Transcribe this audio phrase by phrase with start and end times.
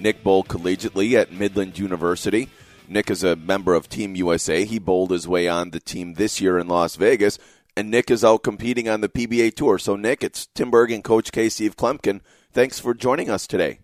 [0.00, 2.48] Nick bowled collegiately at Midland University.
[2.88, 4.64] Nick is a member of Team USA.
[4.64, 7.38] He bowled his way on the team this year in Las Vegas,
[7.76, 9.78] and Nick is out competing on the PBA Tour.
[9.78, 11.48] So, Nick, it's Tim Berg and Coach K.
[11.48, 12.20] Steve Kloempken.
[12.52, 13.80] Thanks for joining us today.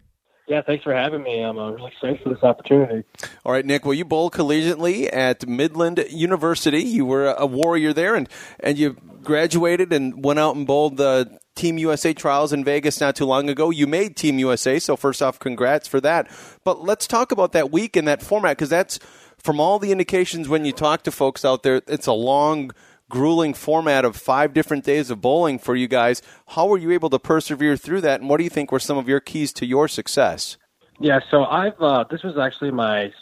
[0.49, 1.41] Yeah, thanks for having me.
[1.41, 3.05] I'm uh, really excited for this opportunity.
[3.45, 3.85] All right, Nick.
[3.85, 6.83] Well, you bowled collegiately at Midland University.
[6.83, 8.29] You were a warrior there, and
[8.61, 13.17] and you graduated and went out and bowled the Team USA trials in Vegas not
[13.17, 13.71] too long ago.
[13.71, 16.31] You made Team USA, so first off, congrats for that.
[16.63, 18.99] But let's talk about that week and that format because that's
[19.39, 22.71] from all the indications when you talk to folks out there, it's a long
[23.09, 26.23] grueling format of five different days of bowling for you guys.
[26.49, 28.99] How were you able to persevere through that, and what do you think were some
[28.99, 30.57] of your keys to your success?
[30.99, 33.13] Yeah, so I've uh, this was actually my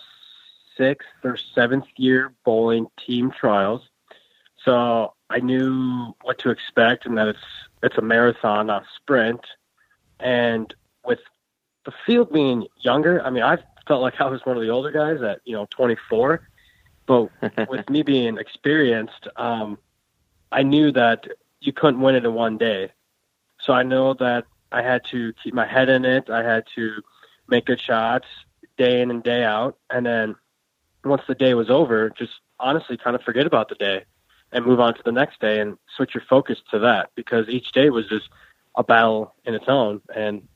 [0.76, 3.82] sixth or seventh year bowling team trials,
[4.64, 7.38] so I knew what to expect and that it's
[7.84, 9.40] it's a marathon, not a sprint.
[10.18, 10.72] And
[11.04, 11.20] with
[11.84, 14.90] the field being younger, I mean, I felt like I was one of the older
[14.90, 16.48] guys at you know 24
[17.06, 17.28] but
[17.68, 19.78] with me being experienced, um,
[20.52, 21.26] I knew that
[21.60, 22.90] you couldn't win it in one day.
[23.60, 26.30] So I know that I had to keep my head in it.
[26.30, 27.02] I had to
[27.48, 28.26] make good shots
[28.76, 29.76] day in and day out.
[29.90, 30.34] And then
[31.04, 34.04] once the day was over, just honestly kind of forget about the day
[34.54, 37.72] and move on to the next day and switch your focus to that because each
[37.72, 38.30] day was just
[38.76, 40.00] a battle in its own.
[40.14, 40.48] And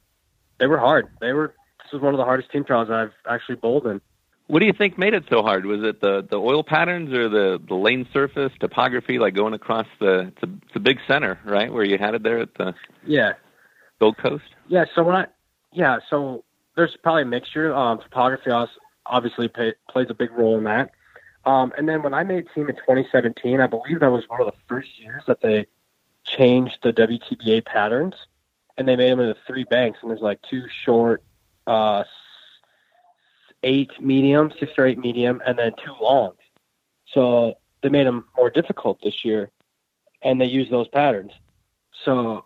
[0.59, 1.09] they were hard.
[1.21, 4.01] They were, this was one of the hardest team trials I've actually bowled in.
[4.47, 5.67] What do you think made it so hard?
[5.67, 9.87] Was it the the oil patterns or the the lane surface topography, like going across
[10.01, 12.73] the it's a, it's a big center, right, where you had it there at the
[13.07, 13.33] yeah
[14.01, 14.45] Gold Coast?
[14.67, 14.87] Yeah.
[14.95, 15.27] So when I
[15.75, 16.45] yeah, so
[16.77, 17.75] there's probably a mixture.
[17.75, 18.51] Um, topography
[19.05, 20.93] obviously pay, plays a big role in that.
[21.49, 24.47] Um, and then when I made team in 2017, I believe that was one of
[24.47, 25.67] the first years that they
[26.23, 28.15] changed the WTBA patterns,
[28.77, 31.23] and they made them into three banks, and there's like two short,
[31.67, 32.05] uh,
[33.63, 36.37] eight medium, six or eight medium, and then two longs.
[37.15, 39.51] So they made them more difficult this year,
[40.21, 41.33] and they use those patterns.
[42.05, 42.45] So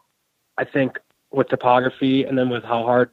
[0.57, 1.01] I think
[1.33, 3.11] with topography and then with how hard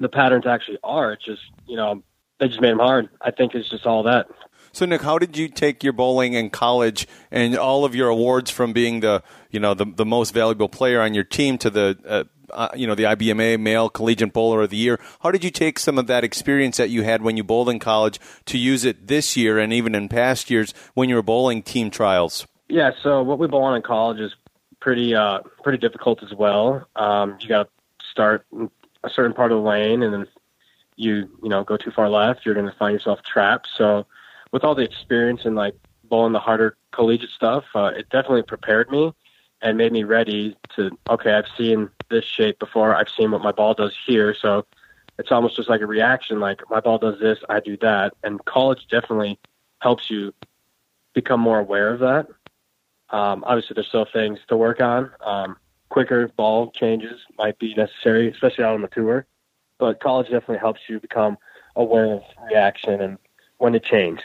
[0.00, 2.02] the patterns actually are, it's just you know
[2.42, 3.08] they just made them hard.
[3.20, 4.26] I think it's just all that.
[4.72, 8.50] So Nick, how did you take your bowling in college and all of your awards
[8.50, 11.98] from being the you know the the most valuable player on your team to the
[12.04, 14.98] uh, uh, you know the IBMA Male Collegiate Bowler of the Year.
[15.20, 17.78] How did you take some of that experience that you had when you bowled in
[17.78, 21.62] college to use it this year and even in past years when you were bowling
[21.62, 22.46] team trials?
[22.68, 24.34] Yeah, so what we bowl on in college is
[24.80, 26.88] pretty uh, pretty difficult as well.
[26.96, 28.46] Um, you got to start
[29.04, 30.26] a certain part of the lane, and then
[30.96, 33.68] you you know go too far left, you're going to find yourself trapped.
[33.76, 34.06] So
[34.52, 38.90] with all the experience and like bowling the harder collegiate stuff, uh, it definitely prepared
[38.90, 39.12] me
[39.62, 43.52] and made me ready to okay i've seen this shape before i've seen what my
[43.52, 44.34] ball does here.
[44.34, 44.66] So
[45.18, 48.14] it's almost just like a reaction like my ball does this i do that.
[48.22, 49.38] And college definitely
[49.80, 50.32] helps you
[51.14, 52.26] become more aware of that.
[53.10, 55.10] Um, obviously there's still things to work on.
[55.24, 55.56] Um,
[55.90, 59.26] quicker ball changes might be necessary especially out on the tour
[59.82, 61.36] but college definitely helps you become
[61.74, 63.18] aware of reaction and
[63.58, 64.20] when to change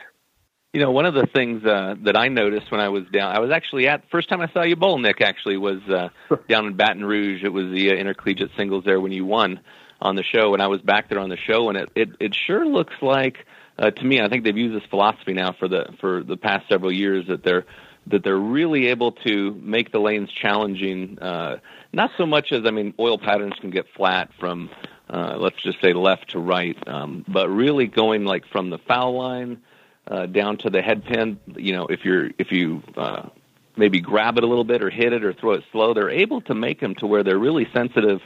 [0.73, 3.39] you know, one of the things uh, that I noticed when I was down, I
[3.39, 5.21] was actually at first time I saw you bowl, Nick.
[5.21, 6.09] Actually, was uh,
[6.49, 7.43] down in Baton Rouge.
[7.43, 9.61] It was the uh, intercollegiate singles there when you won
[9.99, 12.35] on the show, and I was back there on the show, and it it, it
[12.35, 13.47] sure looks like
[13.79, 14.21] uh, to me.
[14.21, 17.43] I think they've used this philosophy now for the for the past several years that
[17.43, 17.65] they're
[18.07, 21.17] that they're really able to make the lanes challenging.
[21.19, 21.57] Uh,
[21.91, 24.69] not so much as I mean, oil patterns can get flat from
[25.09, 29.17] uh, let's just say left to right, um, but really going like from the foul
[29.17, 29.61] line
[30.07, 31.39] uh, down to the head pin.
[31.55, 33.29] You know, if you're if you uh,
[33.77, 36.41] maybe grab it a little bit or hit it or throw it slow, they're able
[36.41, 38.19] to make them to where they're really sensitive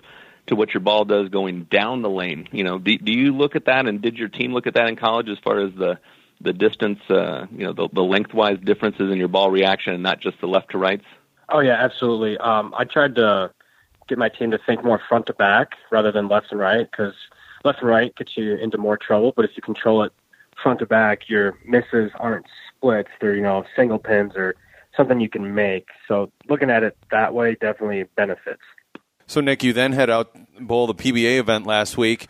[0.48, 2.48] to what your ball does going down the lane.
[2.52, 4.88] You know, do, do you look at that, and did your team look at that
[4.88, 6.00] in college as far as the
[6.44, 10.20] the distance, uh, you know, the, the lengthwise differences in your ball reaction, and not
[10.20, 11.06] just the left to rights?
[11.50, 12.38] Oh yeah, absolutely.
[12.38, 13.52] Um, I tried to
[14.12, 17.14] get my team to think more front to back rather than left and right because
[17.64, 19.32] left and right gets you into more trouble.
[19.34, 20.12] But if you control it
[20.62, 23.08] front to back, your misses aren't splits.
[23.22, 24.56] They're, you know, single pins or
[24.98, 25.88] something you can make.
[26.10, 28.62] So looking at it that way definitely benefits.
[29.28, 32.28] So, Nick, you then head out bowl the PBA event last week,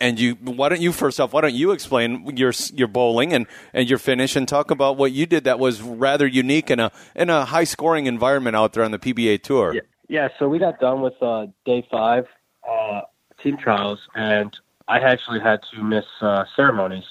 [0.00, 3.46] and you why don't you first off why don't you explain your your bowling and,
[3.74, 6.90] and your finish and talk about what you did that was rather unique in a
[7.14, 9.74] in a high scoring environment out there on the PBA tour.
[9.74, 12.26] Yeah, yeah so we got done with uh, day five
[12.68, 13.02] uh,
[13.42, 14.56] team trials, and
[14.88, 17.04] I actually had to miss uh, ceremonies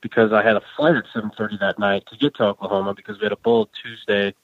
[0.00, 3.24] because I had a flight at 7:30 that night to get to Oklahoma because we
[3.24, 4.34] had a bowl Tuesday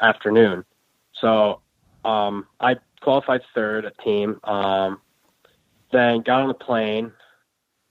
[0.00, 0.64] afternoon.
[1.12, 1.60] So
[2.04, 4.40] um, I qualified third at team.
[4.44, 5.00] Um,
[5.92, 7.12] then got on the plane,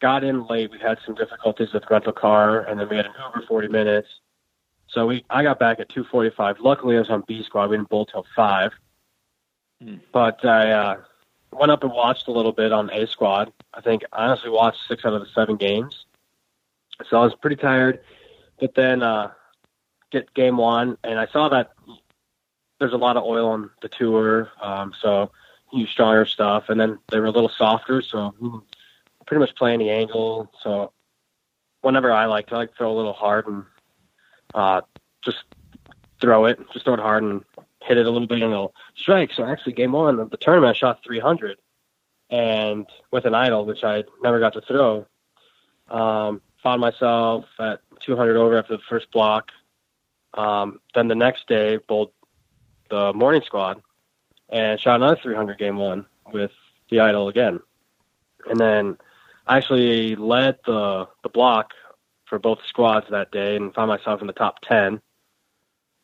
[0.01, 0.71] got in late.
[0.71, 4.07] We had some difficulties with rental car, and then we had an Uber 40 minutes.
[4.87, 6.57] So we, I got back at 2:45.
[6.59, 7.69] Luckily, I was on B squad.
[7.69, 8.71] We didn't bowl till five.
[10.11, 10.97] But I uh,
[11.51, 13.51] went up and watched a little bit on A squad.
[13.73, 16.05] I think I honestly watched six out of the seven games.
[17.09, 18.01] So I was pretty tired.
[18.59, 19.31] But then uh,
[20.11, 21.71] get game one, and I saw that
[22.79, 24.51] there's a lot of oil on the tour.
[24.61, 25.31] Um, so
[25.71, 28.63] use stronger stuff, and then they were a little softer, so
[29.25, 30.51] pretty much play any angle.
[30.61, 30.91] So
[31.81, 33.63] whenever I like I like throw a little hard and
[34.53, 34.81] uh,
[35.23, 35.43] just
[36.19, 37.43] throw it, just throw it hard and
[37.89, 39.31] hit it a little bit and it'll strike.
[39.33, 41.57] So actually, game one of the tournament, I shot 300,
[42.29, 45.07] and with an idol, which I never got to throw.
[45.89, 49.49] Um, found myself at 200 over after the first block.
[50.35, 52.11] Um, then the next day, bowled
[52.91, 53.81] the morning squad,
[54.49, 56.51] and shot another 300 game one with
[56.91, 57.59] the idol again.
[58.47, 58.97] And then
[59.47, 61.71] I actually led the the block
[62.27, 65.01] for both squads that day and found myself in the top 10.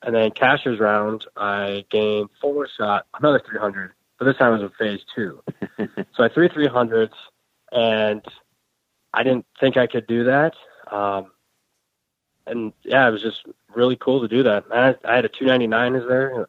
[0.06, 4.72] And then cashier's round, I gained four shot another 300, but this time it was
[4.72, 5.42] a phase two.
[6.16, 7.10] so I threw 300s,
[7.72, 8.24] and
[9.12, 10.54] I didn't think I could do that.
[10.92, 11.32] Um,
[12.46, 14.66] and yeah, it was just really cool to do that.
[14.72, 16.48] I, I had a 299 is there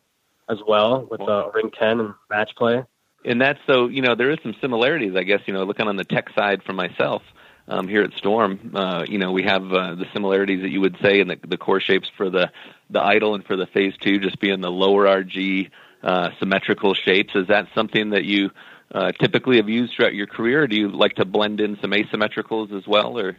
[0.50, 2.84] as well with uh, Ring 10 and match play.
[3.24, 5.96] And that's so, you know, there is some similarities, I guess, you know, looking on
[5.96, 7.22] the tech side for myself.
[7.68, 10.96] Um, here at Storm, uh, you know, we have uh, the similarities that you would
[11.02, 12.50] say in the, the core shapes for the
[12.90, 15.70] the Idol and for the phase two, just being the lower RG
[16.02, 17.34] uh, symmetrical shapes.
[17.34, 18.50] Is that something that you
[18.94, 20.62] uh, typically have used throughout your career?
[20.62, 23.36] Or do you like to blend in some asymmetricals as well, or?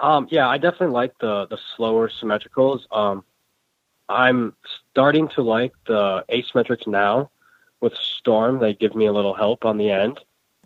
[0.00, 2.80] Um, yeah, I definitely like the the slower symmetricals.
[2.90, 3.24] Um,
[4.08, 4.54] I'm
[4.90, 7.30] starting to like the asymmetrics now
[7.80, 8.58] with Storm.
[8.58, 10.18] They give me a little help on the end.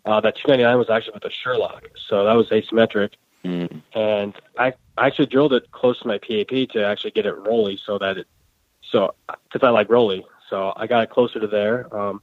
[0.04, 3.10] Uh, that 299 was actually with a Sherlock, so that was asymmetric.
[3.44, 3.82] Mm.
[3.94, 7.78] And I, I actually drilled it close to my PAP to actually get it rolly
[7.84, 8.26] so that it,
[8.82, 10.24] so, because I like rolly.
[10.50, 11.94] So I got it closer to there.
[11.96, 12.20] Um,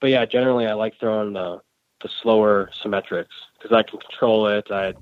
[0.00, 1.60] but yeah, generally I like throwing the,
[2.02, 3.26] the slower symmetrics
[3.58, 4.70] because I can control it.
[4.70, 4.94] I,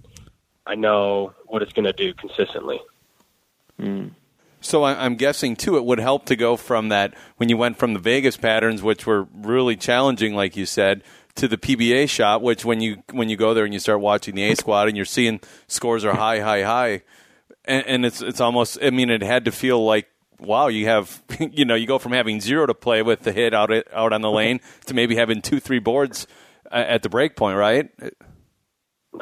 [0.66, 2.80] I know what it's going to do consistently.
[3.80, 4.12] Mm.
[4.60, 7.94] So I'm guessing too, it would help to go from that when you went from
[7.94, 11.04] the Vegas patterns, which were really challenging, like you said,
[11.36, 14.34] to the PBA shot, which when you when you go there and you start watching
[14.34, 17.02] the A squad and you're seeing scores are high, high, high,
[17.64, 18.78] and, and it's it's almost.
[18.82, 22.12] I mean, it had to feel like wow, you have you know you go from
[22.12, 25.42] having zero to play with the hit out out on the lane to maybe having
[25.42, 26.26] two, three boards
[26.70, 27.90] at the break point, right?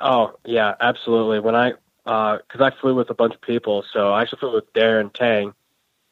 [0.00, 1.40] Oh yeah, absolutely.
[1.40, 1.72] When I
[2.04, 3.84] because uh, I flew with a bunch of people.
[3.92, 5.54] So I actually flew with Darren Tang,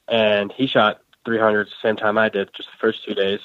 [0.09, 3.41] and he shot 300 the same time I did, just the first two days.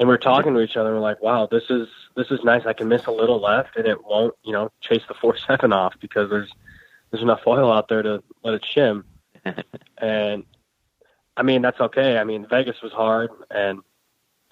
[0.00, 0.94] And we are talking to each other.
[0.94, 1.86] We're like, "Wow, this is
[2.16, 2.64] this is nice.
[2.64, 5.74] I can miss a little left, and it won't, you know, chase the four seven
[5.74, 6.50] off because there's
[7.10, 9.04] there's enough oil out there to let it shim."
[9.98, 10.44] and
[11.36, 12.16] I mean, that's okay.
[12.16, 13.80] I mean, Vegas was hard, and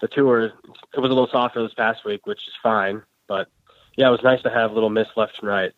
[0.01, 0.53] the tour it
[0.99, 3.01] was a little softer this past week, which is fine.
[3.27, 3.47] But
[3.97, 5.73] yeah, it was nice to have a little miss left and right.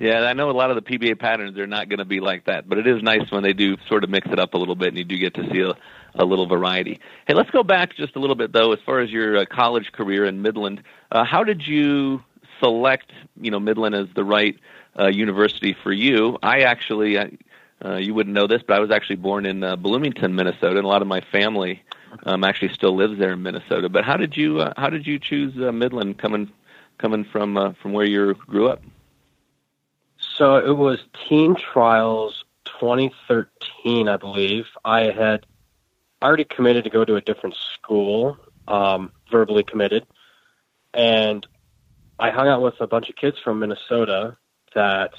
[0.00, 2.46] Yeah, I know a lot of the PBA patterns are not going to be like
[2.46, 4.74] that, but it is nice when they do sort of mix it up a little
[4.74, 5.74] bit, and you do get to see a,
[6.14, 7.00] a little variety.
[7.26, 9.92] Hey, let's go back just a little bit though, as far as your uh, college
[9.92, 10.82] career in Midland.
[11.12, 12.22] Uh, how did you
[12.60, 14.58] select, you know, Midland as the right
[14.98, 16.38] uh, university for you?
[16.42, 17.26] I actually, uh,
[17.84, 20.86] uh, you wouldn't know this, but I was actually born in uh, Bloomington, Minnesota, and
[20.86, 21.82] a lot of my family
[22.24, 23.90] um, actually still lives there in Minnesota.
[23.90, 26.50] But how did you, uh, how did you choose uh, Midland, coming
[26.96, 28.80] coming from uh, from where you grew up?
[30.40, 34.64] So it was Teen Trials 2013, I believe.
[34.86, 35.44] I had
[36.22, 40.06] already committed to go to a different school, um, verbally committed,
[40.94, 41.46] and
[42.18, 44.38] I hung out with a bunch of kids from Minnesota
[44.74, 45.12] that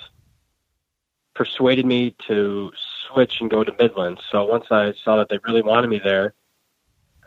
[1.35, 2.71] persuaded me to
[3.07, 4.19] switch and go to Midland.
[4.31, 6.33] So once I saw that they really wanted me there,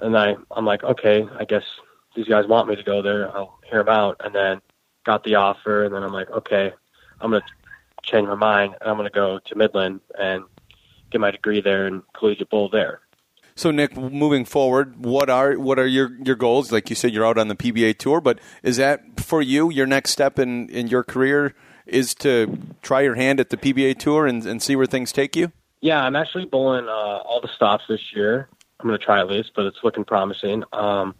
[0.00, 1.62] and I I'm like, okay, I guess
[2.16, 3.28] these guys want me to go there.
[3.28, 4.60] I'll hear them out, and then
[5.04, 6.72] got the offer, and then I'm like, okay,
[7.20, 7.44] I'm gonna
[8.04, 10.44] change my mind and I'm going to go to Midland and
[11.10, 13.00] get my degree there and collegiate bowl there.
[13.56, 16.72] So, Nick, moving forward, what are what are your, your goals?
[16.72, 19.86] Like you said, you're out on the PBA tour, but is that for you your
[19.86, 21.54] next step in, in your career?
[21.86, 25.36] Is to try your hand at the PBA tour and, and see where things take
[25.36, 25.52] you?
[25.82, 28.48] Yeah, I'm actually bowling uh, all the stops this year.
[28.80, 30.64] I'm going to try at least, but it's looking promising.
[30.72, 31.14] Um,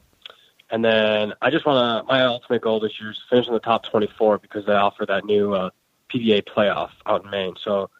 [0.70, 2.12] and then I just want to.
[2.12, 5.06] My ultimate goal this year is to finish in the top 24 because they offer
[5.06, 5.70] that new uh,
[6.12, 7.54] PBA playoff out in Maine.
[7.62, 7.90] So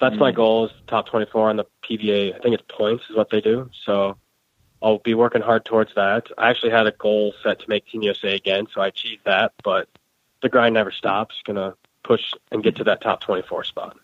[0.00, 2.34] that's mm my goal is top 24 on the PBA.
[2.34, 3.70] I think it's points is what they do.
[3.84, 4.16] So
[4.82, 6.26] I'll be working hard towards that.
[6.38, 9.52] I actually had a goal set to make Team USA again, so I achieved that.
[9.62, 9.88] But
[10.42, 11.36] the grind never stops.
[11.44, 13.96] Gonna push and get to that top 24 spot.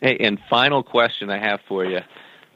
[0.00, 2.00] Hey, and final question I have for you,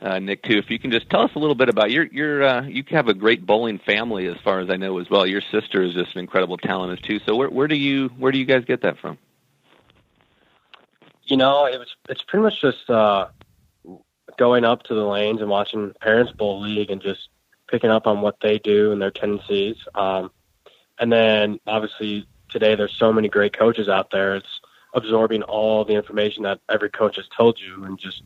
[0.01, 0.59] uh, Nick, too.
[0.59, 3.09] If you can just tell us a little bit about your your uh, you have
[3.09, 5.27] a great bowling family, as far as I know, as well.
[5.27, 7.21] Your sister is just an incredible talent too.
[7.27, 9.19] So where where do you where do you guys get that from?
[11.25, 13.29] You know, it was it's pretty much just uh,
[14.37, 17.29] going up to the lanes and watching parents bowl league and just
[17.69, 19.77] picking up on what they do and their tendencies.
[19.95, 20.31] Um,
[20.99, 24.37] and then obviously today there's so many great coaches out there.
[24.37, 24.61] It's
[24.95, 28.23] absorbing all the information that every coach has told you and just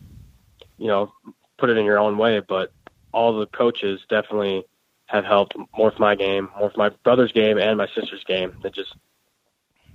[0.79, 1.13] you know
[1.61, 2.41] put it in your own way.
[2.41, 2.73] But
[3.13, 4.65] all the coaches definitely
[5.07, 8.57] have helped morph my game, morph my brother's game and my sister's game.
[8.63, 8.95] That just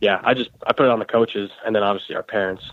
[0.02, 2.64] yeah, I just I put it on the coaches and then obviously our parents.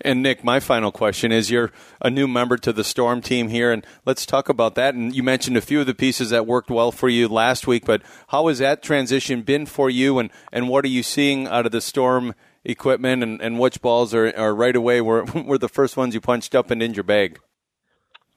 [0.00, 1.72] And Nick, my final question is: You're
[2.02, 4.94] a new member to the Storm team here, and let's talk about that.
[4.94, 7.86] And you mentioned a few of the pieces that worked well for you last week,
[7.86, 10.18] but how has that transition been for you?
[10.18, 12.34] And and what are you seeing out of the Storm
[12.64, 13.22] equipment?
[13.22, 16.54] And, and which balls are, are right away were were the first ones you punched
[16.54, 17.38] up and in your bag?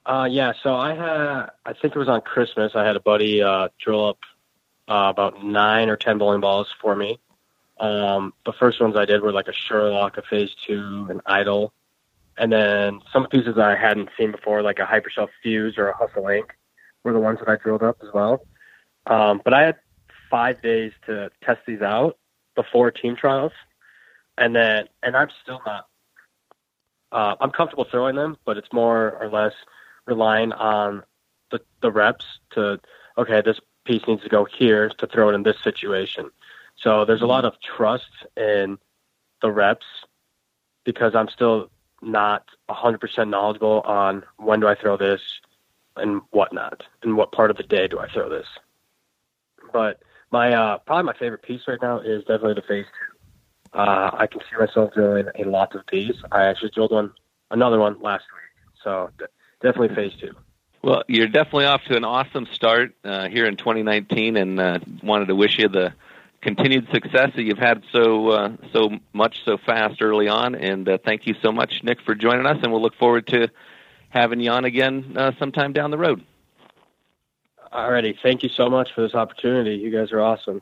[0.05, 2.73] Uh, yeah, so I had I think it was on Christmas.
[2.75, 4.19] I had a buddy uh, drill up
[4.87, 7.19] uh, about nine or ten bowling balls for me
[7.79, 11.73] um, the first ones I did were like a Sherlock, a Phase Two, an Idol,
[12.37, 15.95] and then some pieces I hadn't seen before, like a Hyper Cell Fuse or a
[15.95, 16.53] Hustle Ink,
[17.03, 18.45] were the ones that I drilled up as well.
[19.05, 19.75] Um, but I had
[20.29, 22.17] five days to test these out
[22.55, 23.53] before team trials,
[24.37, 25.87] and then and I'm still not.
[27.11, 29.53] Uh, I'm comfortable throwing them, but it's more or less
[30.05, 31.03] relying on
[31.51, 32.79] the the reps to
[33.17, 36.29] okay, this piece needs to go here to throw it in this situation.
[36.77, 38.77] So there's a lot of trust in
[39.41, 39.85] the reps
[40.83, 45.21] because I'm still not 100% knowledgeable on when do I throw this
[45.95, 48.45] and whatnot, and what part of the day do I throw this.
[49.73, 49.99] But
[50.31, 53.16] my uh, probably my favorite piece right now is definitely the phase two.
[53.73, 56.15] Uh, I can see myself drilling a lot of these.
[56.31, 57.11] I actually drilled one,
[57.51, 58.73] another one last week.
[58.83, 59.09] So
[59.61, 60.33] definitely phase two.
[60.83, 65.27] Well, you're definitely off to an awesome start uh, here in 2019, and uh, wanted
[65.27, 65.93] to wish you the
[66.41, 70.55] continued success that you've had so uh, so much so fast early on.
[70.55, 72.57] And uh, thank you so much, Nick, for joining us.
[72.61, 73.49] And we'll look forward to
[74.09, 76.23] having you on again uh, sometime down the road.
[77.73, 79.75] Alrighty, thank you so much for this opportunity.
[79.75, 80.61] You guys are awesome.